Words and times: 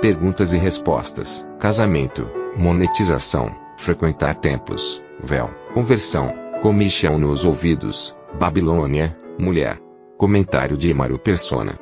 Perguntas 0.00 0.54
e 0.54 0.56
respostas. 0.56 1.46
Casamento. 1.58 2.26
Monetização. 2.56 3.54
Frequentar 3.76 4.34
templos. 4.34 5.04
Véu. 5.22 5.50
Conversão. 5.74 6.32
Comichão 6.62 7.18
nos 7.18 7.44
ouvidos. 7.44 8.16
Babilônia. 8.38 9.14
Mulher. 9.38 9.78
Comentário 10.16 10.74
de 10.74 10.88
Imaru 10.88 11.18
Persona. 11.18 11.78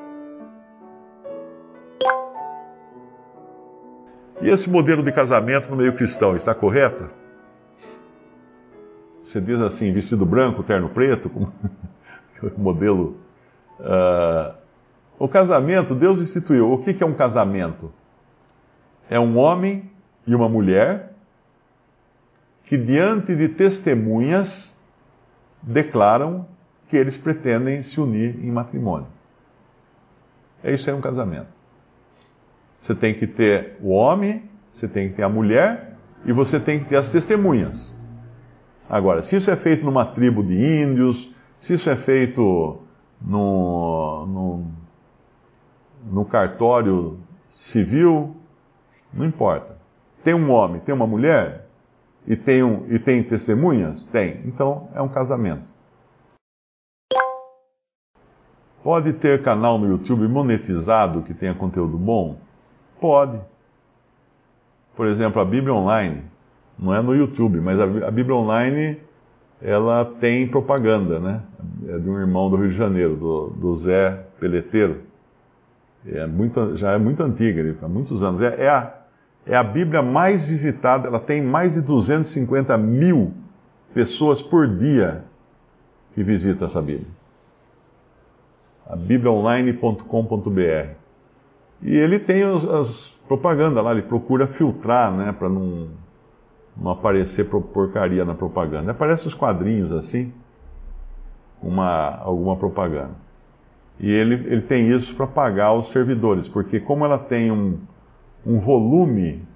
E 4.43 4.49
esse 4.49 4.69
modelo 4.69 5.05
de 5.05 5.13
casamento 5.13 5.71
no 5.71 5.77
meio 5.77 5.93
cristão 5.93 6.35
está 6.35 6.53
correto? 6.53 7.07
Você 9.23 9.41
diz 9.41 9.61
assim, 9.61 9.93
vestido 9.93 10.27
branco, 10.27 10.65
terno 10.65 10.89
preto, 10.89 11.31
como 11.31 11.53
modelo. 12.59 13.17
Uh, 13.79 14.59
o 15.21 15.29
casamento, 15.29 15.95
Deus 15.95 16.21
instituiu. 16.21 16.73
O 16.73 16.79
que 16.79 17.01
é 17.01 17.07
um 17.07 17.15
casamento? 17.15 17.93
É 19.11 19.19
um 19.19 19.37
homem 19.39 19.91
e 20.27 20.35
uma 20.35 20.49
mulher 20.49 21.13
que, 22.65 22.77
diante 22.77 23.35
de 23.35 23.49
testemunhas, 23.49 24.77
declaram 25.63 26.47
que 26.87 26.97
eles 26.97 27.17
pretendem 27.17 27.83
se 27.83 28.01
unir 28.01 28.39
em 28.45 28.51
matrimônio. 28.51 29.09
É 30.63 30.73
isso 30.73 30.91
é 30.91 30.95
um 30.95 31.01
casamento. 31.01 31.49
Você 32.79 32.95
tem 32.95 33.15
que 33.15 33.27
ter 33.27 33.77
o 33.81 33.91
homem, 33.91 34.49
você 34.73 34.87
tem 34.87 35.09
que 35.09 35.17
ter 35.17 35.23
a 35.23 35.29
mulher 35.29 35.97
e 36.25 36.33
você 36.33 36.61
tem 36.61 36.79
que 36.79 36.85
ter 36.85 36.97
as 36.97 37.11
testemunhas. 37.11 37.97
Agora, 38.89 39.23
se 39.23 39.37
isso 39.37 39.51
é 39.51 39.57
feito 39.57 39.85
numa 39.85 40.05
tribo 40.05 40.43
de 40.43 40.55
índios, 40.55 41.31
se 41.61 41.75
isso 41.75 41.91
é 41.91 41.97
feito 41.97 42.81
no, 43.21 44.27
no, 44.27 44.67
no 46.11 46.25
cartório 46.25 47.19
civil, 47.51 48.37
não 49.13 49.27
importa. 49.27 49.77
Tem 50.23 50.35
um 50.35 50.51
homem, 50.51 50.81
tem 50.81 50.95
uma 50.95 51.07
mulher 51.07 51.67
e 52.27 52.37
tem, 52.37 52.63
um, 52.63 52.87
e 52.89 52.99
tem 52.99 53.23
testemunhas? 53.23 54.05
Tem. 54.05 54.41
Então 54.45 54.89
é 54.95 55.01
um 55.01 55.09
casamento. 55.09 55.73
Pode 58.83 59.13
ter 59.15 59.43
canal 59.43 59.79
no 59.79 59.89
YouTube 59.89 60.27
monetizado 60.29 61.23
que 61.23 61.35
tenha 61.35 61.55
conteúdo 61.55 61.99
bom? 61.99 62.39
Pode. 63.01 63.41
Por 64.97 65.07
exemplo, 65.07 65.41
a 65.41 65.45
Bíblia 65.45 65.75
Online, 65.75 66.25
não 66.79 66.95
é 66.95 67.01
no 67.01 67.15
YouTube, 67.15 67.61
mas 67.61 67.79
a 67.81 68.11
Bíblia 68.11 68.37
Online 68.37 68.99
ela 69.61 70.05
tem 70.05 70.47
propaganda, 70.47 71.19
né? 71.19 71.43
É 71.89 71.99
de 71.99 72.09
um 72.09 72.19
irmão 72.19 72.49
do 72.49 72.57
Rio 72.57 72.71
de 72.71 72.77
Janeiro, 72.77 73.17
do, 73.17 73.49
do 73.51 73.75
Zé 73.75 74.27
Peleteiro. 74.39 75.03
É 76.07 76.27
muito, 76.27 76.77
já 76.77 76.93
é 76.93 76.99
muito 76.99 77.23
antiga, 77.23 77.77
há 77.83 77.89
muitos 77.89 78.23
anos. 78.23 78.41
É, 78.41 78.65
é, 78.65 78.69
a, 78.69 78.95
é 79.49 79.57
a 79.57 79.65
Bíblia 79.65 80.03
mais 80.03 80.45
visitada, 80.45 81.09
ela 81.09 81.19
tem 81.19 81.41
mais 81.43 81.75
de 81.75 81.81
250 81.81 82.77
mil 82.77 83.33
pessoas 83.95 84.43
por 84.43 84.69
dia 84.69 85.25
que 86.13 86.23
visitam 86.23 86.69
essa 86.69 86.83
Bíblia. 86.83 87.09
A 88.87 88.95
bibliaonline.com.br. 88.95 90.91
E 91.81 91.97
ele 91.97 92.19
tem 92.19 92.45
os, 92.45 92.69
as 92.69 93.09
propagandas 93.27 93.83
lá, 93.83 93.93
ele 93.93 94.03
procura 94.03 94.47
filtrar, 94.47 95.13
né, 95.13 95.33
para 95.33 95.49
não, 95.49 95.89
não 96.77 96.91
aparecer 96.91 97.47
porcaria 97.47 98.27
na 98.27 98.35
propaganda. 98.35 98.91
Aparece 98.91 99.27
os 99.27 99.35
quadrinhos 99.35 99.93
assim, 99.93 100.31
uma, 101.63 102.19
alguma 102.19 102.57
propaganda. 102.57 103.17
E 103.99 104.11
ele, 104.11 104.35
ele 104.35 104.63
tem 104.63 104.89
isso 104.89 105.15
para 105.15 105.27
pagar 105.27 105.73
os 105.73 105.89
servidores, 105.89 106.49
porque 106.49 106.79
como 106.79 107.05
ela 107.05 107.19
tem 107.19 107.51
um, 107.51 107.79
um 108.49 108.59
volume 108.59 109.47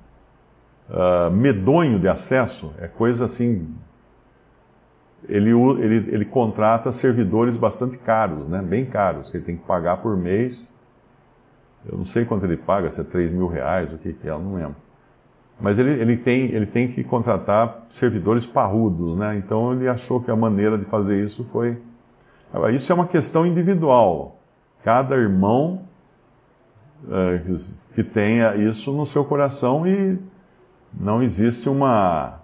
uh, 0.90 1.30
medonho 1.30 1.98
de 1.98 2.06
acesso, 2.06 2.72
é 2.78 2.86
coisa 2.86 3.24
assim. 3.24 3.74
Ele, 5.28 5.50
ele, 5.50 5.96
ele 6.12 6.24
contrata 6.24 6.92
servidores 6.92 7.56
bastante 7.56 7.96
caros, 7.96 8.46
né, 8.48 8.60
bem 8.60 8.84
caros, 8.84 9.30
que 9.30 9.36
ele 9.36 9.44
tem 9.44 9.56
que 9.56 9.64
pagar 9.64 9.98
por 9.98 10.16
mês 10.16 10.72
eu 11.84 11.98
não 11.98 12.04
sei 12.04 12.24
quanto 12.24 12.46
ele 12.46 12.56
paga, 12.56 12.90
se 12.90 13.00
é 13.00 13.04
3 13.04 13.32
mil 13.32 13.48
reais, 13.48 13.92
o 13.92 13.98
que, 13.98 14.12
que 14.12 14.28
é, 14.28 14.30
eu 14.30 14.38
não 14.38 14.54
lembro. 14.54 14.76
Mas 15.60 15.78
ele, 15.78 15.92
ele, 15.92 16.16
tem, 16.16 16.44
ele 16.52 16.66
tem 16.66 16.88
que 16.88 17.04
contratar 17.04 17.86
servidores 17.88 18.46
parrudos, 18.46 19.18
né? 19.18 19.36
Então 19.36 19.72
ele 19.72 19.88
achou 19.88 20.20
que 20.20 20.30
a 20.30 20.36
maneira 20.36 20.78
de 20.78 20.84
fazer 20.84 21.22
isso 21.22 21.44
foi. 21.44 21.80
Isso 22.72 22.90
é 22.90 22.94
uma 22.94 23.06
questão 23.06 23.46
individual. 23.46 24.40
Cada 24.82 25.16
irmão 25.16 25.82
que 27.92 28.04
tenha 28.04 28.54
isso 28.56 28.92
no 28.92 29.04
seu 29.04 29.24
coração 29.24 29.86
e 29.86 30.18
não 30.92 31.22
existe 31.22 31.68
uma, 31.68 32.40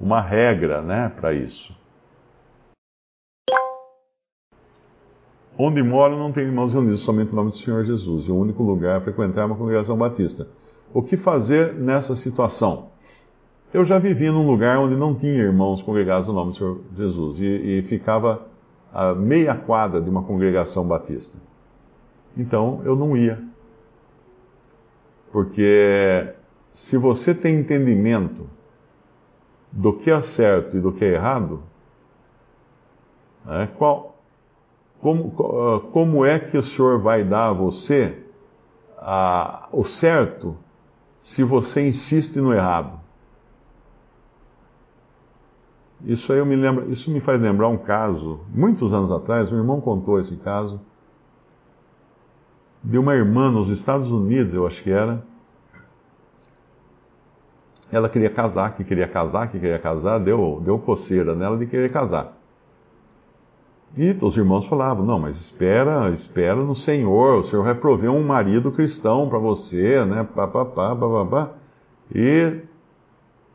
uma 0.00 0.20
regra 0.20 0.82
né, 0.82 1.08
para 1.08 1.32
isso. 1.32 1.74
Onde 5.56 5.82
moro 5.82 6.16
não 6.16 6.32
tem 6.32 6.44
irmãos 6.44 6.72
reunidos, 6.72 7.00
somente 7.00 7.32
o 7.32 7.36
nome 7.36 7.50
do 7.50 7.56
Senhor 7.56 7.84
Jesus. 7.84 8.26
E 8.26 8.30
o 8.30 8.36
único 8.36 8.62
lugar 8.62 8.96
a 8.96 9.00
frequentar 9.00 9.42
é 9.42 9.44
uma 9.44 9.56
congregação 9.56 9.96
batista. 9.96 10.48
O 10.92 11.00
que 11.00 11.16
fazer 11.16 11.74
nessa 11.74 12.16
situação? 12.16 12.88
Eu 13.72 13.84
já 13.84 13.98
vivi 13.98 14.30
num 14.30 14.46
lugar 14.46 14.78
onde 14.78 14.96
não 14.96 15.14
tinha 15.14 15.32
irmãos 15.32 15.82
congregados 15.82 16.28
no 16.28 16.34
nome 16.34 16.52
do 16.52 16.56
Senhor 16.56 16.80
Jesus 16.96 17.40
e, 17.40 17.44
e 17.44 17.82
ficava 17.82 18.46
a 18.92 19.14
meia 19.14 19.54
quadra 19.54 20.00
de 20.00 20.08
uma 20.08 20.22
congregação 20.22 20.86
batista. 20.86 21.38
Então 22.36 22.80
eu 22.84 22.96
não 22.96 23.16
ia. 23.16 23.42
Porque 25.34 26.32
se 26.72 26.96
você 26.96 27.34
tem 27.34 27.58
entendimento 27.58 28.48
do 29.72 29.92
que 29.92 30.08
é 30.08 30.22
certo 30.22 30.76
e 30.76 30.80
do 30.80 30.92
que 30.92 31.04
é 31.04 31.14
errado, 31.14 31.60
né, 33.44 33.68
qual, 33.76 34.16
como, 35.00 35.34
ah, 35.40 35.80
como 35.90 36.24
é 36.24 36.38
que 36.38 36.56
o 36.56 36.62
Senhor 36.62 37.00
vai 37.00 37.24
dar 37.24 37.48
a 37.48 37.52
você 37.52 38.16
a, 38.96 39.68
o 39.72 39.82
certo 39.82 40.56
se 41.20 41.42
você 41.42 41.84
insiste 41.84 42.36
no 42.36 42.54
errado? 42.54 43.00
Isso 46.04 46.32
aí 46.32 46.38
eu 46.38 46.46
me 46.46 46.54
lembro, 46.54 46.88
isso 46.92 47.10
me 47.10 47.18
faz 47.18 47.40
lembrar 47.40 47.66
um 47.66 47.78
caso, 47.78 48.38
muitos 48.54 48.92
anos 48.92 49.10
atrás, 49.10 49.50
um 49.50 49.56
irmão 49.56 49.80
contou 49.80 50.20
esse 50.20 50.36
caso 50.36 50.80
de 52.84 52.98
uma 52.98 53.14
irmã 53.14 53.50
nos 53.50 53.70
Estados 53.70 54.10
Unidos, 54.10 54.52
eu 54.52 54.66
acho 54.66 54.82
que 54.82 54.90
era. 54.92 55.24
Ela 57.90 58.08
queria 58.08 58.28
casar, 58.28 58.74
que 58.74 58.84
queria 58.84 59.08
casar, 59.08 59.48
que 59.48 59.58
queria 59.58 59.78
casar, 59.78 60.18
deu, 60.18 60.60
deu 60.62 60.78
coceira 60.78 61.34
nela 61.34 61.56
de 61.56 61.66
querer 61.66 61.90
casar. 61.90 62.36
E 63.96 64.16
os 64.20 64.36
irmãos 64.36 64.66
falavam: 64.66 65.06
não, 65.06 65.18
mas 65.18 65.36
espera, 65.36 66.10
espera 66.10 66.56
no 66.56 66.74
Senhor, 66.74 67.38
o 67.38 67.42
Senhor 67.44 67.64
vai 67.64 67.74
prover 67.74 68.10
um 68.10 68.22
marido 68.22 68.70
cristão 68.70 69.28
para 69.28 69.38
você, 69.38 70.04
né? 70.04 70.26
Pá, 70.34 70.46
pá, 70.46 70.64
pá, 70.64 70.94
pá, 70.94 71.24
pá. 71.24 71.50
E 72.14 72.60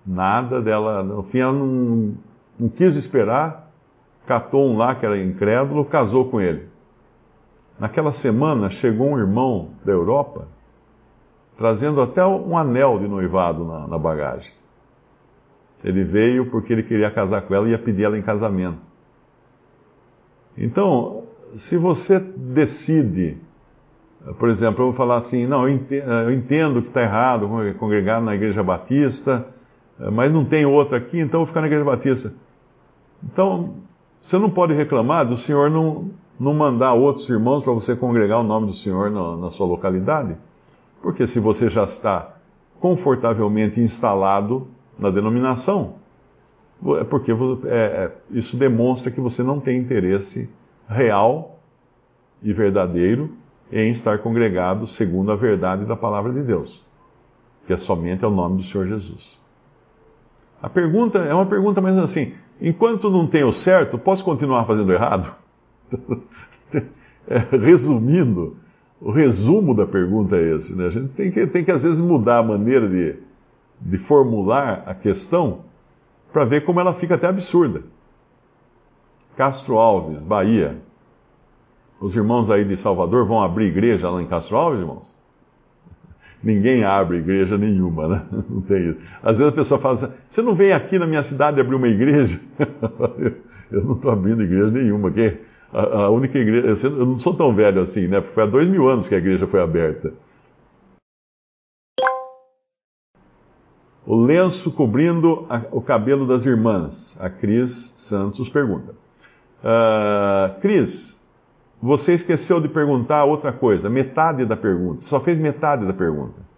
nada 0.05 0.61
dela, 0.61 1.03
no 1.03 1.21
fim 1.21 1.39
ela 1.39 1.53
não, 1.53 2.15
não 2.57 2.69
quis 2.69 2.95
esperar, 2.95 3.71
catou 4.25 4.65
um 4.71 4.77
lá 4.77 4.95
que 4.95 5.05
era 5.05 5.21
incrédulo, 5.21 5.85
casou 5.85 6.29
com 6.29 6.39
ele. 6.39 6.69
Naquela 7.79 8.11
semana 8.11 8.69
chegou 8.69 9.11
um 9.11 9.17
irmão 9.17 9.69
da 9.85 9.91
Europa, 9.91 10.47
trazendo 11.57 12.01
até 12.01 12.25
um 12.25 12.57
anel 12.57 12.99
de 12.99 13.07
noivado 13.07 13.65
na, 13.65 13.87
na 13.87 13.97
bagagem. 13.97 14.51
Ele 15.83 16.03
veio 16.03 16.47
porque 16.47 16.73
ele 16.73 16.83
queria 16.83 17.09
casar 17.09 17.41
com 17.43 17.55
ela 17.55 17.67
e 17.67 17.71
ia 17.71 17.79
pedir 17.79 18.03
ela 18.03 18.17
em 18.17 18.21
casamento. 18.21 18.85
Então, 20.57 21.23
se 21.55 21.77
você 21.77 22.19
decide, 22.19 23.37
por 24.37 24.49
exemplo, 24.49 24.81
eu 24.81 24.87
vou 24.87 24.93
falar 24.93 25.15
assim, 25.15 25.45
não, 25.45 25.67
eu 25.67 26.31
entendo, 26.31 26.81
que 26.81 26.89
está 26.89 27.01
errado 27.01 27.49
congregar 27.77 28.21
na 28.21 28.35
Igreja 28.35 28.61
Batista, 28.61 29.47
mas 30.11 30.31
não 30.31 30.43
tem 30.43 30.65
outra 30.65 30.97
aqui, 30.97 31.17
então 31.19 31.39
eu 31.39 31.45
vou 31.45 31.47
ficar 31.47 31.61
na 31.61 31.67
Igreja 31.67 31.85
Batista. 31.85 32.33
Então, 33.23 33.75
você 34.21 34.37
não 34.37 34.49
pode 34.49 34.73
reclamar 34.73 35.25
do 35.25 35.37
Senhor 35.37 35.69
não, 35.69 36.09
não 36.39 36.53
mandar 36.53 36.94
outros 36.94 37.27
irmãos 37.30 37.63
para 37.63 37.74
você 37.74 37.95
congregar 37.95 38.39
o 38.39 38.44
nome 38.44 38.68
do 38.68 38.74
Senhor 38.74 39.12
na, 39.12 39.36
na 39.36 39.50
sua 39.50 39.68
localidade? 39.68 40.38
Porque 41.01 41.27
se 41.27 41.39
você 41.39 41.69
já 41.69 41.83
está 41.83 42.36
confortavelmente 42.80 43.80
instalado 43.81 44.68
na 44.97 45.09
denominação, 45.09 45.95
é 46.97 47.03
porque 47.03 47.31
é, 47.31 47.36
é, 47.65 48.12
isso 48.31 48.56
demonstra 48.56 49.12
que 49.12 49.19
você 49.19 49.44
não 49.44 49.59
tem 49.59 49.77
interesse 49.77 50.50
real 50.88 51.59
e 52.42 52.53
verdadeiro 52.53 53.31
em 53.71 53.92
estar 53.92 54.19
congregado 54.19 54.88
segundo 54.88 55.31
a 55.31 55.35
verdade 55.35 55.85
da 55.85 55.95
palavra 55.95 56.31
de 56.31 56.42
Deus, 56.42 56.85
que 57.68 57.74
é 57.74 57.77
somente 57.77 58.25
o 58.25 58.30
nome 58.30 58.57
do 58.57 58.63
Senhor 58.63 58.88
Jesus. 58.88 59.38
A 60.62 60.69
pergunta 60.69 61.19
é 61.19 61.33
uma 61.33 61.45
pergunta 61.45 61.81
mais 61.81 61.97
assim: 61.97 62.33
enquanto 62.62 63.09
não 63.09 63.27
tenho 63.27 63.51
certo, 63.51 63.97
posso 63.97 64.24
continuar 64.24 64.65
fazendo 64.65 64.92
errado? 64.92 65.35
resumindo, 67.62 68.57
o 69.01 69.12
resumo 69.12 69.74
da 69.74 69.86
pergunta 69.86 70.36
é 70.36 70.56
esse, 70.56 70.75
né? 70.75 70.88
A 70.88 70.89
gente 70.89 71.09
tem 71.09 71.31
que, 71.31 71.47
tem 71.47 71.63
que 71.63 71.71
às 71.71 71.83
vezes 71.83 72.00
mudar 72.00 72.39
a 72.39 72.44
maneira 72.44 72.88
de, 72.88 73.15
de 73.80 73.97
formular 73.97 74.83
a 74.86 74.94
questão 74.94 75.62
para 76.33 76.44
ver 76.45 76.62
como 76.62 76.80
ela 76.80 76.94
fica 76.94 77.15
até 77.15 77.27
absurda. 77.27 77.83
Castro 79.38 79.77
Alves, 79.77 80.24
Bahia. 80.24 80.77
Os 82.00 82.15
irmãos 82.15 82.50
aí 82.50 82.63
de 82.63 82.75
Salvador 82.75 83.25
vão 83.25 83.42
abrir 83.42 83.68
igreja 83.68 84.09
lá 84.09 84.21
em 84.21 84.27
Castro 84.27 84.57
Alves, 84.57 84.81
irmãos? 84.81 85.15
Ninguém 86.44 86.83
abre 86.83 87.18
igreja 87.18 87.57
nenhuma, 87.57 88.07
né? 88.07 88.25
Não 88.50 88.62
tem 88.62 88.89
isso. 88.89 89.00
Às 89.24 89.38
vezes 89.38 89.53
a 89.53 89.56
pessoa 89.56 89.80
fala 89.80 89.94
assim: 89.95 90.12
você 90.27 90.42
não 90.42 90.56
vem 90.56 90.71
aqui 90.71 91.00
na 91.00 91.07
minha 91.07 91.24
cidade 91.24 91.59
abrir 91.59 91.75
uma 91.75 91.88
igreja? 91.88 92.39
eu 93.71 93.83
não 93.83 93.94
estou 93.94 94.12
abrindo 94.12 94.44
igreja 94.44 94.71
nenhuma. 94.71 95.09
Porque 95.09 95.39
a, 95.74 96.04
a, 96.04 96.10
única 96.10 96.38
igreja. 96.38 96.88
Eu 96.88 97.06
não 97.06 97.19
sou 97.19 97.33
tão 97.33 97.54
velho 97.54 97.81
assim, 97.81 98.07
né? 98.07 98.21
Foi 98.21 98.44
há 98.44 98.45
dois 98.45 98.68
mil 98.68 98.89
anos 98.89 99.07
que 99.07 99.16
a 99.16 99.18
igreja 99.18 99.48
foi 99.48 99.62
aberta. 99.62 100.13
O 104.06 104.16
lenço 104.16 104.71
cobrindo 104.71 105.45
a, 105.50 105.62
o 105.71 105.81
cabelo 105.81 106.25
das 106.25 106.45
irmãs. 106.45 107.18
A 107.19 107.30
Cris 107.30 107.94
Santos 107.95 108.50
pergunta. 108.50 108.95
Uh, 109.63 110.60
Cris, 110.62 111.19
você 111.81 112.13
esqueceu 112.13 112.60
de 112.60 112.68
perguntar 112.68 113.24
outra 113.25 113.54
coisa, 113.54 113.89
metade 113.89 114.45
da 114.45 114.57
pergunta. 114.57 115.01
Só 115.01 115.19
fez 115.19 115.38
metade 115.38 115.86
da 115.86 115.94
pergunta. 115.94 116.50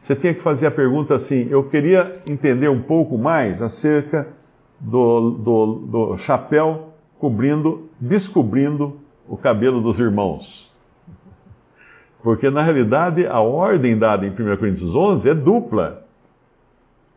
Você 0.00 0.14
tinha 0.14 0.32
que 0.32 0.40
fazer 0.40 0.66
a 0.66 0.70
pergunta 0.70 1.14
assim: 1.14 1.48
eu 1.50 1.64
queria 1.64 2.20
entender 2.28 2.68
um 2.68 2.80
pouco 2.80 3.18
mais 3.18 3.60
acerca 3.60 4.28
do, 4.78 5.30
do, 5.30 5.66
do 5.74 6.18
chapéu 6.18 6.94
cobrindo, 7.18 7.89
descobrindo 8.00 8.98
o 9.28 9.36
cabelo 9.36 9.80
dos 9.80 9.98
irmãos. 9.98 10.72
Porque 12.22 12.50
na 12.50 12.62
realidade 12.62 13.26
a 13.26 13.40
ordem 13.40 13.98
dada 13.98 14.26
em 14.26 14.30
1 14.30 14.56
Coríntios 14.56 14.94
11 14.94 15.28
é 15.28 15.34
dupla. 15.34 16.06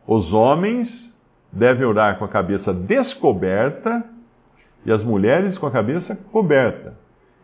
Os 0.06 0.32
homens 0.32 1.12
devem 1.50 1.86
orar 1.86 2.18
com 2.18 2.24
a 2.24 2.28
cabeça 2.28 2.72
descoberta 2.72 4.04
e 4.84 4.92
as 4.92 5.02
mulheres 5.02 5.56
com 5.56 5.66
a 5.66 5.70
cabeça 5.70 6.16
coberta. 6.30 6.94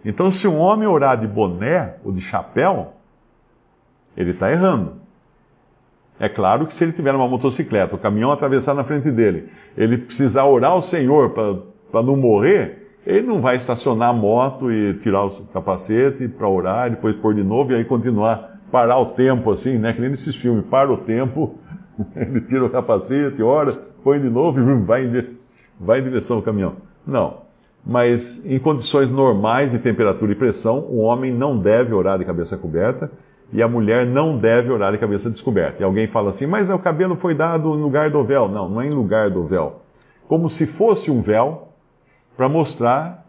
Então, 0.05 0.31
se 0.31 0.49
um 0.49 0.59
homem 0.59 0.89
orar 0.89 1.19
de 1.19 1.27
boné 1.27 1.97
ou 2.05 2.13
de 2.13 2.21
chapéu, 2.21 2.95
ele 4.17 4.31
está 4.31 4.51
errando. 4.51 5.01
É 6.19 6.29
claro 6.29 6.67
que 6.67 6.75
se 6.75 6.85
ele 6.85 6.93
tiver 6.93 7.15
uma 7.15 7.29
motocicleta, 7.29 7.95
o 7.95 7.99
caminhão 7.99 8.31
atravessar 8.31 8.75
na 8.75 8.85
frente 8.85 9.11
dele, 9.11 9.51
ele 9.77 9.97
precisar 9.97 10.45
orar 10.45 10.73
ao 10.73 10.83
Senhor 10.83 11.31
para 11.31 12.03
não 12.03 12.17
morrer, 12.17 12.80
ele 13.07 13.27
não 13.27 13.41
vai 13.41 13.57
estacionar 13.57 14.11
a 14.11 14.13
moto 14.13 14.71
e 14.71 14.95
tirar 14.95 15.25
o 15.25 15.31
capacete 15.47 16.29
para 16.29 16.49
orar, 16.49 16.89
e 16.89 16.91
depois 16.91 17.17
pôr 17.17 17.35
de 17.35 17.43
novo 17.43 17.73
e 17.73 17.75
aí 17.77 17.85
continuar, 17.85 18.61
parar 18.71 18.99
o 18.99 19.07
tempo 19.07 19.51
assim, 19.51 19.79
né? 19.79 19.93
Que 19.93 20.01
nem 20.01 20.11
nesses 20.11 20.37
filmes, 20.37 20.65
para 20.67 20.93
o 20.93 20.97
tempo 20.97 21.59
Ele 22.17 22.41
tira 22.41 22.65
o 22.65 22.71
capacete, 22.71 23.43
ora, 23.43 23.73
põe 24.03 24.21
de 24.21 24.29
novo 24.29 24.61
e 24.61 24.75
vai 24.83 25.05
em, 25.05 25.27
vai 25.79 26.01
em 26.01 26.05
direção 26.05 26.37
ao 26.37 26.43
caminhão. 26.43 26.77
Não. 27.07 27.39
Mas 27.85 28.45
em 28.45 28.59
condições 28.59 29.09
normais 29.09 29.73
de 29.73 29.79
temperatura 29.79 30.33
e 30.33 30.35
pressão, 30.35 30.81
o 30.81 30.99
homem 30.99 31.33
não 31.33 31.57
deve 31.57 31.95
orar 31.95 32.19
de 32.19 32.25
cabeça 32.25 32.57
coberta 32.57 33.11
e 33.53 33.63
a 33.63 33.69
mulher 33.69 34.07
não 34.07 34.37
deve 34.37 34.71
orar 34.71 34.93
de 34.93 34.99
cabeça 34.99 35.31
descoberta. 35.31 35.83
E 35.83 35.85
alguém 35.85 36.07
fala 36.07 36.31
assim, 36.31 36.47
mas 36.47 36.69
o 36.69 36.79
cabelo 36.79 37.17
foi 37.17 37.35
dado 37.35 37.71
no 37.71 37.83
lugar 37.83 38.11
do 38.11 38.23
véu. 38.23 38.49
Não, 38.49 38.69
não 38.69 38.81
é 38.81 38.87
em 38.87 38.91
lugar 38.91 39.31
do 39.31 39.45
véu. 39.45 39.81
Como 40.29 40.49
se 40.49 40.67
fosse 40.67 41.11
um 41.11 41.21
véu, 41.23 41.70
para 42.41 42.49
mostrar 42.49 43.27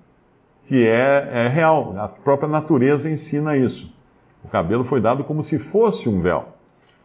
que 0.68 0.88
é, 0.88 1.30
é 1.34 1.48
real. 1.50 1.94
A 1.98 2.08
própria 2.08 2.48
natureza 2.48 3.12
ensina 3.12 3.58
isso. 3.58 3.94
O 4.42 4.48
cabelo 4.48 4.86
foi 4.86 5.02
dado 5.02 5.26
como 5.26 5.44
se 5.44 5.60
fosse 5.60 6.08
um 6.08 6.22
véu. 6.22 6.48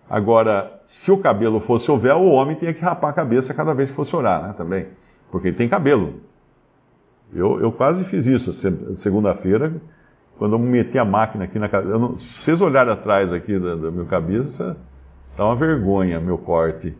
Agora, 0.08 0.81
se 0.87 1.11
o 1.11 1.19
cabelo 1.19 1.58
fosse 1.58 1.91
o 1.91 1.99
véu, 1.99 2.19
o 2.19 2.31
homem 2.31 2.55
tinha 2.55 2.73
que 2.73 2.81
rapar 2.81 3.11
a 3.11 3.12
cabeça 3.12 3.53
cada 3.53 3.75
vez 3.75 3.91
que 3.91 3.97
fosse 3.97 4.14
orar, 4.14 4.41
né? 4.41 4.55
Também. 4.56 4.87
Porque 5.32 5.49
ele 5.49 5.56
tem 5.56 5.69
cabelo. 5.69 6.20
Eu, 7.35 7.61
eu 7.61 7.73
quase 7.73 8.05
fiz 8.05 8.25
isso 8.25 8.53
segunda-feira, 8.94 9.75
quando 10.38 10.53
eu 10.53 10.61
meti 10.61 11.00
a 11.00 11.05
máquina 11.05 11.43
aqui 11.43 11.58
na 11.58 11.69
cabeça. 11.69 11.99
Não, 11.99 12.17
se 12.17 12.38
vocês 12.38 12.61
olharem 12.61 12.93
atrás 12.93 13.32
aqui 13.32 13.58
da, 13.58 13.75
da 13.75 13.91
minha 13.91 14.06
cabeça, 14.06 14.76
tá 15.37 15.44
uma 15.44 15.56
vergonha 15.56 16.20
meu 16.20 16.38
corte. 16.38 16.97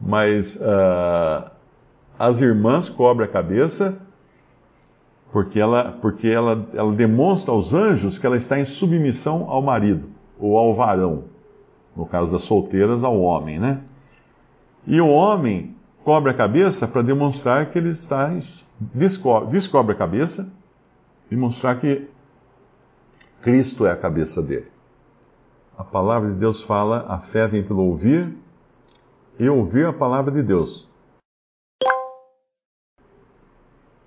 Mas 0.00 0.56
uh, 0.56 1.50
as 2.18 2.40
irmãs 2.40 2.88
cobrem 2.88 3.28
a 3.28 3.30
cabeça 3.30 4.00
porque 5.32 5.58
ela, 5.58 5.98
porque 6.00 6.28
ela, 6.28 6.68
ela 6.74 6.92
demonstra 6.92 7.52
aos 7.52 7.72
anjos 7.72 8.18
que 8.18 8.26
ela 8.26 8.36
está 8.36 8.60
em 8.60 8.64
submissão 8.64 9.48
ao 9.48 9.62
marido 9.62 10.08
ou 10.38 10.56
ao 10.56 10.74
varão 10.74 11.32
no 11.96 12.06
caso 12.06 12.32
das 12.32 12.42
solteiras, 12.42 13.04
ao 13.04 13.20
homem, 13.20 13.58
né? 13.58 13.80
E 14.86 15.00
o 15.00 15.08
homem 15.08 15.76
cobre 16.02 16.30
a 16.30 16.34
cabeça 16.34 16.88
para 16.88 17.02
demonstrar 17.02 17.66
que 17.66 17.78
ele 17.78 17.90
está. 17.90 18.30
Descobre, 18.80 19.50
descobre 19.50 19.92
a 19.92 19.98
cabeça 19.98 20.48
e 21.30 21.36
mostrar 21.36 21.76
que 21.76 22.08
Cristo 23.40 23.86
é 23.86 23.92
a 23.92 23.96
cabeça 23.96 24.42
dele. 24.42 24.66
A 25.76 25.84
palavra 25.84 26.30
de 26.30 26.36
Deus 26.36 26.62
fala: 26.62 27.04
a 27.08 27.18
fé 27.18 27.46
vem 27.46 27.62
pelo 27.62 27.84
ouvir 27.84 28.34
e 29.38 29.48
ouvir 29.48 29.86
a 29.86 29.92
palavra 29.92 30.32
de 30.32 30.42
Deus. 30.42 30.90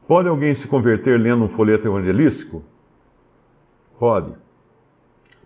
Pode 0.07 0.29
alguém 0.29 0.53
se 0.53 0.67
converter 0.67 1.19
lendo 1.19 1.45
um 1.45 1.49
folheto 1.49 1.87
evangelístico? 1.87 2.61
Pode. 3.97 4.33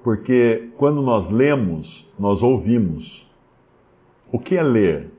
Porque 0.03 0.69
quando 0.77 1.01
nós 1.01 1.29
lemos, 1.29 2.09
nós 2.17 2.43
ouvimos. 2.43 3.29
O 4.31 4.37
que 4.37 4.57
é 4.57 4.63
ler? 4.63 5.11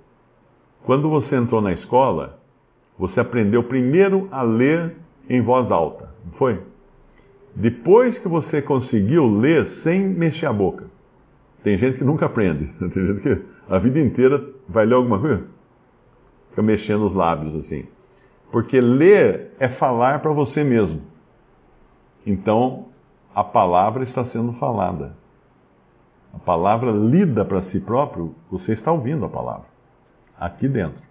Quando 0.85 1.09
você 1.09 1.37
entrou 1.37 1.61
na 1.61 1.73
escola, 1.73 2.39
você 2.99 3.21
aprendeu 3.21 3.63
primeiro 3.63 4.29
a 4.31 4.43
ler 4.43 4.95
em 5.29 5.41
voz 5.41 5.71
alta, 5.71 6.13
não 6.25 6.33
foi? 6.33 6.61
Depois 7.55 8.19
que 8.19 8.29
você 8.29 8.61
conseguiu 8.61 9.27
ler 9.27 9.67
sem 9.67 10.07
mexer 10.07 10.47
a 10.47 10.53
boca. 10.53 10.87
Tem 11.63 11.77
gente 11.77 11.99
que 11.99 12.05
nunca 12.05 12.27
aprende. 12.27 12.67
Tem 12.93 13.07
gente 13.07 13.21
que 13.21 13.43
a 13.69 13.79
vida 13.79 14.01
inteira 14.01 14.45
vai 14.69 14.87
ler 14.87 14.95
alguma 14.95 15.19
coisa, 15.19 15.45
fica 16.51 16.63
mexendo 16.63 17.05
os 17.05 17.15
lábios 17.15 17.55
assim. 17.57 17.85
Porque 18.51 18.81
ler 18.81 19.55
é 19.59 19.69
falar 19.69 20.21
para 20.21 20.33
você 20.33 20.65
mesmo. 20.65 21.03
Então, 22.27 22.87
a 23.35 23.45
palavra 23.45 24.03
está 24.03 24.25
sendo 24.25 24.53
falada. 24.53 25.17
A 26.33 26.39
palavra 26.39 26.91
lida 26.91 27.45
para 27.45 27.63
si 27.63 27.81
próprio, 27.81 28.35
você 28.51 28.73
está 28.73 28.93
ouvindo 28.93 29.25
a 29.25 29.29
palavra. 29.29 29.67
Aqui 30.39 30.69
dentro. 30.69 31.03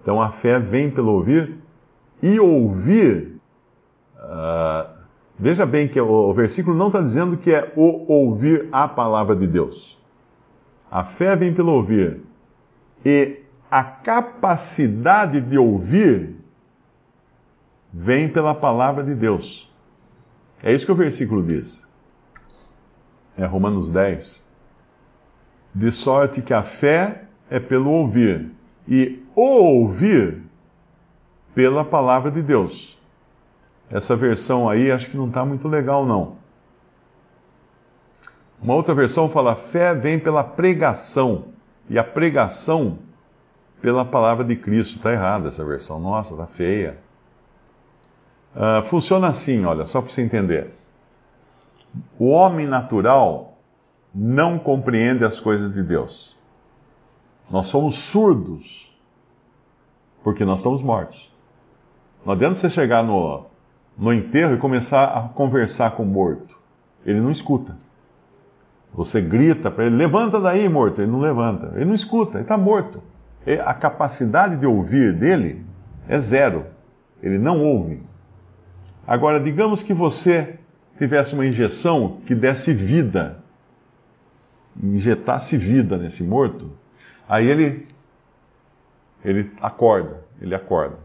Então 0.00 0.20
a 0.20 0.30
fé 0.30 0.58
vem 0.58 0.90
pelo 0.90 1.12
ouvir 1.12 1.56
e 2.22 2.38
ouvir. 2.38 3.40
Uh, 4.16 4.90
veja 5.38 5.64
bem 5.64 5.88
que 5.88 6.00
o, 6.00 6.06
o 6.06 6.34
versículo 6.34 6.76
não 6.76 6.88
está 6.88 7.00
dizendo 7.00 7.36
que 7.36 7.52
é 7.52 7.72
o 7.76 8.12
ouvir 8.12 8.68
a 8.70 8.86
palavra 8.86 9.34
de 9.34 9.46
Deus. 9.46 9.98
A 10.90 11.04
fé 11.04 11.34
vem 11.36 11.54
pelo 11.54 11.72
ouvir. 11.72 12.20
E 13.04 13.43
a 13.74 13.82
capacidade 13.82 15.40
de 15.40 15.58
ouvir 15.58 16.36
vem 17.92 18.28
pela 18.28 18.54
palavra 18.54 19.02
de 19.02 19.16
Deus. 19.16 19.68
É 20.62 20.72
isso 20.72 20.86
que 20.86 20.92
o 20.92 20.94
versículo 20.94 21.42
diz. 21.42 21.84
É 23.36 23.44
Romanos 23.44 23.90
10. 23.90 24.46
De 25.74 25.90
sorte 25.90 26.40
que 26.40 26.54
a 26.54 26.62
fé 26.62 27.24
é 27.50 27.58
pelo 27.58 27.90
ouvir, 27.90 28.48
e 28.86 29.20
o 29.34 29.42
ouvir 29.42 30.40
pela 31.52 31.84
palavra 31.84 32.30
de 32.30 32.42
Deus. 32.42 32.96
Essa 33.90 34.14
versão 34.14 34.70
aí 34.70 34.92
acho 34.92 35.10
que 35.10 35.16
não 35.16 35.26
está 35.26 35.44
muito 35.44 35.66
legal, 35.66 36.06
não. 36.06 36.36
Uma 38.62 38.74
outra 38.74 38.94
versão 38.94 39.28
fala: 39.28 39.56
fé 39.56 39.92
vem 39.96 40.16
pela 40.16 40.44
pregação, 40.44 41.46
e 41.90 41.98
a 41.98 42.04
pregação 42.04 43.00
pela 43.84 44.02
palavra 44.02 44.42
de 44.42 44.56
Cristo. 44.56 44.96
Está 44.96 45.12
errada 45.12 45.48
essa 45.48 45.62
versão. 45.62 46.00
Nossa, 46.00 46.32
está 46.32 46.46
feia. 46.46 46.96
Uh, 48.56 48.82
funciona 48.86 49.28
assim, 49.28 49.62
olha, 49.66 49.84
só 49.84 50.00
para 50.00 50.10
você 50.10 50.22
entender. 50.22 50.70
O 52.18 52.30
homem 52.30 52.66
natural 52.66 53.58
não 54.14 54.58
compreende 54.58 55.22
as 55.22 55.38
coisas 55.38 55.70
de 55.74 55.82
Deus. 55.82 56.34
Nós 57.50 57.66
somos 57.66 57.96
surdos, 57.96 58.90
porque 60.22 60.46
nós 60.46 60.60
estamos 60.60 60.80
mortos. 60.80 61.30
Não 62.24 62.32
adianta 62.32 62.54
você 62.54 62.70
chegar 62.70 63.04
no, 63.04 63.44
no 63.98 64.14
enterro 64.14 64.54
e 64.54 64.56
começar 64.56 65.04
a 65.04 65.28
conversar 65.28 65.90
com 65.90 66.04
o 66.04 66.06
morto. 66.06 66.58
Ele 67.04 67.20
não 67.20 67.30
escuta. 67.30 67.76
Você 68.94 69.20
grita 69.20 69.70
para 69.70 69.84
ele, 69.84 69.96
levanta 69.96 70.40
daí, 70.40 70.70
morto. 70.70 71.02
Ele 71.02 71.10
não 71.10 71.20
levanta. 71.20 71.72
Ele 71.74 71.84
não 71.84 71.94
escuta, 71.94 72.38
ele 72.38 72.44
está 72.44 72.56
morto. 72.56 73.02
A 73.64 73.74
capacidade 73.74 74.56
de 74.56 74.66
ouvir 74.66 75.12
dele 75.12 75.64
é 76.08 76.18
zero. 76.18 76.66
Ele 77.22 77.38
não 77.38 77.62
ouve. 77.62 78.02
Agora, 79.06 79.38
digamos 79.38 79.82
que 79.82 79.92
você 79.92 80.58
tivesse 80.98 81.34
uma 81.34 81.44
injeção 81.44 82.20
que 82.26 82.34
desse 82.34 82.72
vida, 82.72 83.42
injetasse 84.82 85.56
vida 85.56 85.98
nesse 85.98 86.22
morto, 86.22 86.72
aí 87.28 87.46
ele, 87.46 87.86
ele 89.24 89.50
acorda, 89.60 90.22
ele 90.40 90.54
acorda. 90.54 90.98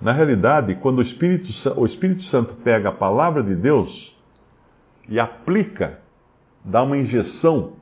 Na 0.00 0.12
realidade, 0.12 0.74
quando 0.74 0.98
o 0.98 1.02
Espírito, 1.02 1.50
o 1.78 1.86
Espírito 1.86 2.22
Santo 2.22 2.54
pega 2.56 2.90
a 2.90 2.92
palavra 2.92 3.42
de 3.42 3.54
Deus 3.54 4.14
e 5.08 5.18
aplica, 5.18 6.00
dá 6.62 6.82
uma 6.82 6.98
injeção 6.98 7.72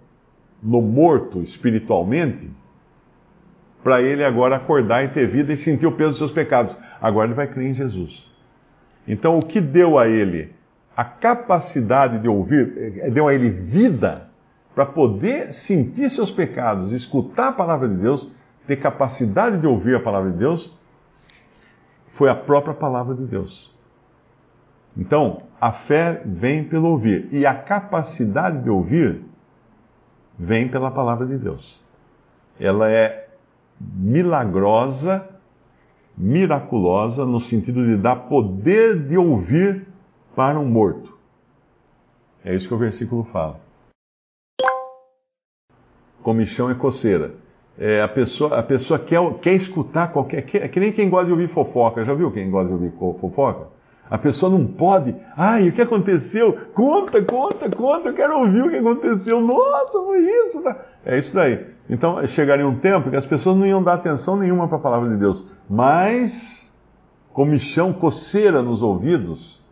no 0.62 0.80
morto 0.80 1.42
espiritualmente, 1.42 2.48
para 3.84 4.00
ele 4.00 4.24
agora 4.24 4.56
acordar 4.56 5.04
e 5.04 5.08
ter 5.08 5.28
vida 5.28 5.52
e 5.52 5.56
sentir 5.56 5.86
o 5.86 5.92
peso 5.92 6.10
dos 6.10 6.18
seus 6.18 6.32
pecados. 6.32 6.76
Agora 7.00 7.26
ele 7.26 7.34
vai 7.34 7.46
crer 7.46 7.68
em 7.68 7.74
Jesus. 7.74 8.26
Então, 9.06 9.38
o 9.38 9.44
que 9.44 9.60
deu 9.60 9.98
a 9.98 10.08
ele 10.08 10.54
a 10.96 11.04
capacidade 11.04 12.18
de 12.18 12.28
ouvir, 12.28 13.00
eh, 13.02 13.10
deu 13.10 13.28
a 13.28 13.34
ele 13.34 13.50
vida 13.50 14.28
para 14.74 14.86
poder 14.86 15.52
sentir 15.52 16.08
seus 16.08 16.30
pecados, 16.30 16.92
escutar 16.92 17.48
a 17.48 17.52
palavra 17.52 17.88
de 17.88 17.96
Deus, 17.96 18.30
ter 18.66 18.76
capacidade 18.76 19.58
de 19.58 19.66
ouvir 19.66 19.96
a 19.96 20.00
palavra 20.00 20.30
de 20.30 20.38
Deus, 20.38 20.76
foi 22.08 22.30
a 22.30 22.34
própria 22.34 22.74
palavra 22.74 23.14
de 23.14 23.24
Deus. 23.24 23.74
Então, 24.96 25.42
a 25.60 25.72
fé 25.72 26.22
vem 26.24 26.64
pelo 26.64 26.88
ouvir 26.88 27.28
e 27.32 27.44
a 27.44 27.54
capacidade 27.54 28.62
de 28.62 28.70
ouvir 28.70 29.24
vem 30.38 30.68
pela 30.68 30.90
palavra 30.90 31.26
de 31.26 31.36
Deus. 31.36 31.82
Ela 32.58 32.90
é 32.90 33.24
milagrosa, 33.94 35.28
miraculosa, 36.16 37.24
no 37.26 37.40
sentido 37.40 37.84
de 37.84 37.96
dar 37.96 38.16
poder 38.16 38.96
de 39.06 39.16
ouvir 39.16 39.86
para 40.34 40.58
um 40.58 40.66
morto. 40.66 41.16
É 42.44 42.54
isso 42.54 42.68
que 42.68 42.74
o 42.74 42.78
versículo 42.78 43.24
fala. 43.24 43.60
Comichão 46.22 46.70
é 46.70 46.74
coceira. 46.74 47.34
É, 47.78 48.00
a 48.00 48.08
pessoa, 48.08 48.58
a 48.58 48.62
pessoa 48.62 48.98
quer, 48.98 49.20
quer 49.40 49.54
escutar 49.54 50.08
qualquer. 50.12 50.42
Quer, 50.42 50.62
é 50.62 50.68
que 50.68 50.78
nem 50.78 50.92
quem 50.92 51.10
gosta 51.10 51.26
de 51.26 51.32
ouvir 51.32 51.48
fofoca. 51.48 52.04
Já 52.04 52.14
viu 52.14 52.30
quem 52.30 52.50
gosta 52.50 52.68
de 52.68 52.74
ouvir 52.74 52.92
fofoca? 53.20 53.68
A 54.08 54.18
pessoa 54.18 54.50
não 54.50 54.66
pode. 54.66 55.14
Ai, 55.36 55.68
o 55.68 55.72
que 55.72 55.82
aconteceu? 55.82 56.56
Conta, 56.72 57.22
conta, 57.22 57.68
conta. 57.70 58.10
Eu 58.10 58.14
quero 58.14 58.38
ouvir 58.38 58.62
o 58.62 58.70
que 58.70 58.76
aconteceu. 58.76 59.40
Nossa, 59.40 59.98
foi 60.00 60.20
isso. 60.20 60.62
Tá? 60.62 60.84
É 61.04 61.18
isso 61.18 61.34
daí. 61.34 61.74
Então, 61.88 62.26
chegaria 62.26 62.66
um 62.66 62.76
tempo 62.76 63.10
que 63.10 63.16
as 63.16 63.26
pessoas 63.26 63.56
não 63.56 63.66
iam 63.66 63.82
dar 63.82 63.94
atenção 63.94 64.36
nenhuma 64.36 64.66
para 64.66 64.78
a 64.78 64.80
palavra 64.80 65.08
de 65.10 65.16
Deus. 65.16 65.46
Mas, 65.68 66.72
comichão, 67.32 67.92
coceira 67.92 68.62
nos 68.62 68.82
ouvidos, 68.82 69.62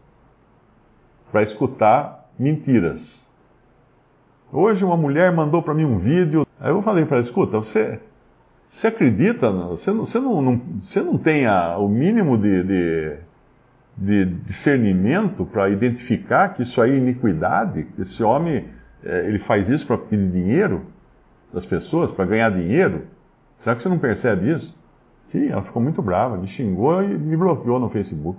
para 1.30 1.42
escutar 1.42 2.30
mentiras. 2.38 3.26
Hoje, 4.52 4.84
uma 4.84 4.96
mulher 4.96 5.32
mandou 5.32 5.62
para 5.62 5.72
mim 5.72 5.84
um 5.84 5.96
vídeo 5.96 6.46
Aí 6.62 6.70
eu 6.70 6.80
falei 6.80 7.04
para 7.04 7.16
ela, 7.16 7.24
escuta, 7.24 7.58
você, 7.58 7.98
você 8.70 8.86
acredita, 8.86 9.50
você 9.50 9.90
não, 9.90 10.04
você 10.06 10.20
não, 10.20 10.40
não 10.40 10.62
você 10.80 11.02
não 11.02 11.18
tem 11.18 11.44
a, 11.44 11.76
o 11.76 11.88
mínimo 11.88 12.38
de, 12.38 12.62
de, 12.62 13.16
de 13.96 14.24
discernimento 14.26 15.44
para 15.44 15.68
identificar 15.68 16.50
que 16.50 16.62
isso 16.62 16.80
aí 16.80 16.92
é 16.92 16.96
iniquidade, 16.96 17.88
esse 17.98 18.22
homem 18.22 18.66
é, 19.04 19.26
ele 19.26 19.40
faz 19.40 19.68
isso 19.68 19.84
para 19.84 19.98
pedir 19.98 20.30
dinheiro 20.30 20.86
das 21.52 21.66
pessoas, 21.66 22.10
para 22.10 22.24
ganhar 22.24 22.50
dinheiro? 22.50 23.06
Será 23.56 23.76
que 23.76 23.82
você 23.82 23.88
não 23.88 23.98
percebe 23.98 24.50
isso? 24.50 24.74
Sim, 25.26 25.48
ela 25.48 25.62
ficou 25.62 25.82
muito 25.82 26.02
brava, 26.02 26.36
me 26.36 26.48
xingou 26.48 27.02
e 27.02 27.08
me 27.16 27.36
bloqueou 27.36 27.78
no 27.78 27.88
Facebook. 27.88 28.38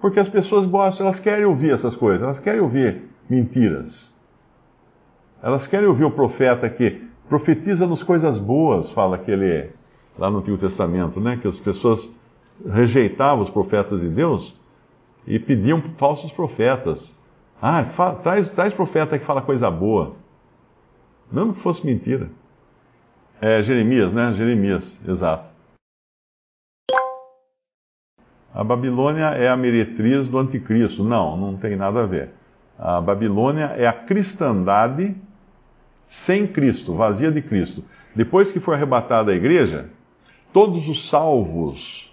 Porque 0.00 0.18
as 0.18 0.28
pessoas 0.28 0.64
gostam, 0.64 1.06
elas 1.06 1.18
querem 1.18 1.44
ouvir 1.44 1.72
essas 1.72 1.94
coisas, 1.94 2.22
elas 2.22 2.40
querem 2.40 2.60
ouvir 2.60 3.02
mentiras. 3.28 4.14
Elas 5.42 5.66
querem 5.66 5.86
ouvir 5.86 6.04
o 6.04 6.10
profeta 6.10 6.68
que 6.70 7.06
profetiza-nos 7.28 8.02
coisas 8.02 8.38
boas, 8.38 8.90
fala 8.90 9.16
aquele 9.16 9.70
lá 10.18 10.30
no 10.30 10.38
Antigo 10.38 10.58
Testamento, 10.58 11.20
né? 11.20 11.38
Que 11.40 11.48
as 11.48 11.58
pessoas 11.58 12.08
rejeitavam 12.68 13.44
os 13.44 13.50
profetas 13.50 14.00
de 14.00 14.08
Deus 14.08 14.58
e 15.26 15.38
pediam 15.38 15.80
falsos 15.96 16.32
profetas. 16.32 17.16
Ah, 17.60 17.84
traz, 18.22 18.50
traz 18.52 18.72
profeta 18.72 19.18
que 19.18 19.24
fala 19.24 19.42
coisa 19.42 19.70
boa. 19.70 20.16
Mesmo 21.30 21.54
que 21.54 21.60
fosse 21.60 21.84
mentira. 21.86 22.28
É 23.40 23.62
Jeremias, 23.62 24.12
né? 24.12 24.32
Jeremias, 24.32 25.00
exato. 25.06 25.52
A 28.52 28.64
Babilônia 28.64 29.26
é 29.26 29.48
a 29.48 29.56
meretriz 29.56 30.28
do 30.28 30.38
anticristo. 30.38 31.04
Não, 31.04 31.36
não 31.36 31.56
tem 31.56 31.76
nada 31.76 32.02
a 32.02 32.06
ver. 32.06 32.30
A 32.78 33.00
Babilônia 33.00 33.74
é 33.76 33.86
a 33.86 33.92
cristandade 33.92 35.14
sem 36.08 36.46
Cristo, 36.46 36.94
vazia 36.94 37.30
de 37.30 37.40
Cristo. 37.40 37.84
Depois 38.14 38.50
que 38.50 38.58
for 38.58 38.74
arrebatada 38.74 39.30
a 39.30 39.34
igreja, 39.34 39.88
todos 40.52 40.88
os 40.88 41.08
salvos 41.08 42.12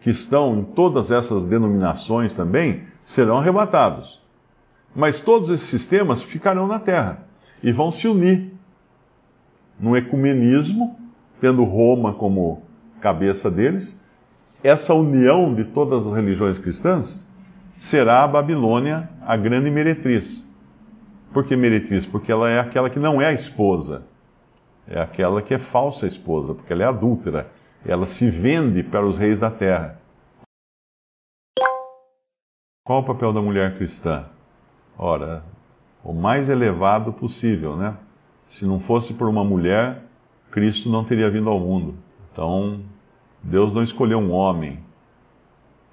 que 0.00 0.08
estão 0.08 0.58
em 0.58 0.64
todas 0.64 1.10
essas 1.10 1.44
denominações 1.44 2.34
também 2.34 2.84
serão 3.04 3.38
arrebatados. 3.38 4.22
Mas 4.96 5.20
todos 5.20 5.50
esses 5.50 5.68
sistemas 5.68 6.22
ficarão 6.22 6.66
na 6.66 6.78
terra 6.78 7.26
e 7.62 7.70
vão 7.70 7.90
se 7.90 8.08
unir 8.08 8.53
no 9.78 9.96
ecumenismo, 9.96 10.98
tendo 11.40 11.64
Roma 11.64 12.12
como 12.12 12.62
cabeça 13.00 13.50
deles. 13.50 14.00
Essa 14.62 14.94
união 14.94 15.54
de 15.54 15.64
todas 15.64 16.06
as 16.06 16.12
religiões 16.14 16.56
cristãs 16.56 17.26
será 17.78 18.22
a 18.22 18.28
Babilônia 18.28 19.10
a 19.20 19.36
grande 19.36 19.70
meretriz. 19.70 20.46
Por 21.32 21.44
que 21.44 21.56
meretriz? 21.56 22.06
Porque 22.06 22.30
ela 22.30 22.48
é 22.48 22.60
aquela 22.60 22.88
que 22.88 22.98
não 22.98 23.20
é 23.20 23.26
a 23.26 23.32
esposa. 23.32 24.04
É 24.86 25.00
aquela 25.00 25.42
que 25.42 25.52
é 25.52 25.58
falsa 25.58 26.06
esposa, 26.06 26.54
porque 26.54 26.72
ela 26.72 26.84
é 26.84 26.86
adúltera. 26.86 27.50
Ela 27.84 28.06
se 28.06 28.30
vende 28.30 28.82
para 28.82 29.06
os 29.06 29.18
reis 29.18 29.38
da 29.38 29.50
terra. 29.50 30.00
Qual 32.86 33.00
o 33.00 33.04
papel 33.04 33.32
da 33.32 33.40
mulher 33.40 33.76
cristã? 33.76 34.26
Ora, 34.96 35.42
o 36.02 36.12
mais 36.12 36.48
elevado 36.48 37.12
possível, 37.12 37.76
né? 37.76 37.96
Se 38.48 38.64
não 38.64 38.78
fosse 38.80 39.14
por 39.14 39.28
uma 39.28 39.44
mulher, 39.44 40.02
Cristo 40.50 40.88
não 40.88 41.04
teria 41.04 41.30
vindo 41.30 41.50
ao 41.50 41.58
mundo. 41.58 41.94
Então, 42.32 42.80
Deus 43.42 43.72
não 43.72 43.82
escolheu 43.82 44.18
um 44.18 44.30
homem 44.30 44.78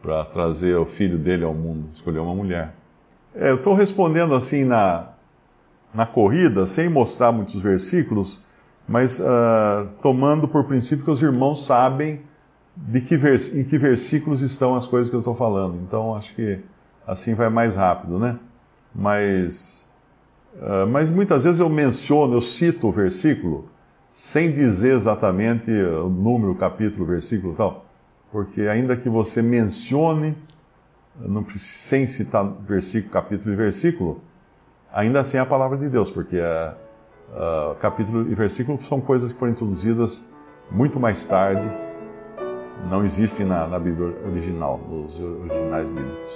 para 0.01 0.25
trazer 0.25 0.75
o 0.75 0.85
filho 0.85 1.17
dele 1.17 1.43
ao 1.43 1.53
mundo, 1.53 1.89
escolheu 1.93 2.23
uma 2.23 2.35
mulher. 2.35 2.73
É, 3.35 3.51
eu 3.51 3.55
estou 3.55 3.73
respondendo 3.73 4.33
assim 4.35 4.63
na, 4.63 5.09
na 5.93 6.05
corrida, 6.05 6.65
sem 6.65 6.89
mostrar 6.89 7.31
muitos 7.31 7.61
versículos, 7.61 8.41
mas 8.87 9.19
uh, 9.19 9.87
tomando 10.01 10.47
por 10.47 10.65
princípio 10.65 11.05
que 11.05 11.11
os 11.11 11.21
irmãos 11.21 11.65
sabem 11.65 12.21
de 12.75 13.01
que 13.01 13.15
em 13.53 13.63
que 13.63 13.77
versículos 13.77 14.41
estão 14.41 14.75
as 14.75 14.87
coisas 14.87 15.09
que 15.09 15.15
eu 15.15 15.19
estou 15.19 15.35
falando. 15.35 15.77
Então 15.87 16.15
acho 16.15 16.33
que 16.33 16.59
assim 17.05 17.33
vai 17.33 17.49
mais 17.49 17.75
rápido, 17.75 18.17
né? 18.17 18.37
Mas, 18.93 19.87
uh, 20.55 20.87
mas 20.87 21.11
muitas 21.11 21.43
vezes 21.43 21.59
eu 21.59 21.69
menciono, 21.69 22.35
eu 22.35 22.41
cito 22.41 22.87
o 22.87 22.91
versículo 22.91 23.69
sem 24.13 24.51
dizer 24.51 24.93
exatamente 24.93 25.71
o 25.71 26.09
número, 26.09 26.51
o 26.51 26.55
capítulo, 26.55 27.03
o 27.03 27.07
versículo 27.07 27.53
e 27.53 27.55
tal. 27.55 27.85
Porque 28.31 28.61
ainda 28.61 28.95
que 28.95 29.09
você 29.09 29.41
mencione, 29.41 30.37
não, 31.19 31.45
sem 31.57 32.07
citar 32.07 32.45
versículo, 32.45 33.11
capítulo 33.11 33.53
e 33.53 33.55
versículo, 33.55 34.21
ainda 34.91 35.19
assim 35.19 35.37
é 35.37 35.39
a 35.39 35.45
palavra 35.45 35.77
de 35.77 35.89
Deus, 35.89 36.09
porque 36.09 36.39
a, 36.39 36.75
capítulo 37.79 38.29
e 38.29 38.35
versículo 38.35 38.81
são 38.81 38.99
coisas 38.99 39.31
que 39.31 39.39
foram 39.39 39.51
introduzidas 39.53 40.23
muito 40.69 40.99
mais 40.99 41.25
tarde, 41.25 41.69
não 42.89 43.03
existem 43.03 43.45
na, 43.45 43.67
na 43.67 43.79
Bíblia 43.79 44.15
original, 44.25 44.79
nos 44.89 45.19
originais 45.19 45.87
bíblicos. 45.87 46.35